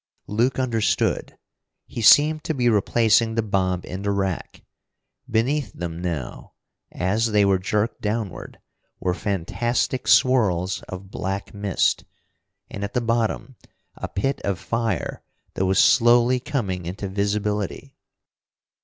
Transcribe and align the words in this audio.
Luke 0.25 0.57
understood. 0.57 1.37
He 1.85 2.01
seemed 2.01 2.43
to 2.45 2.55
be 2.55 2.69
replacing 2.69 3.35
the 3.35 3.43
bomb 3.43 3.81
in 3.83 4.01
the 4.01 4.09
rack. 4.09 4.63
Beneath 5.29 5.73
them 5.73 6.01
now, 6.01 6.53
as 6.91 7.27
they 7.33 7.45
were 7.45 7.59
jerked 7.59 8.01
downward, 8.01 8.57
were 8.99 9.13
fantastic 9.13 10.07
swirls 10.07 10.81
of 10.89 11.11
black 11.11 11.53
mist, 11.53 12.03
and, 12.67 12.83
at 12.83 12.95
the 12.95 12.99
bottom, 13.01 13.57
a 13.95 14.07
pit 14.07 14.41
of 14.43 14.57
fire 14.57 15.21
that 15.53 15.67
was 15.67 15.77
slowly 15.77 16.39
coming 16.39 16.87
into 16.87 17.07
visibility. 17.07 17.95